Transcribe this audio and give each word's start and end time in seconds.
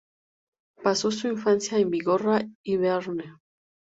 Pasó 0.81 1.11
su 1.11 1.27
infancia 1.27 1.77
en 1.77 1.91
Bigorra 1.91 2.41
y 2.63 2.77
Bearne. 2.77 3.35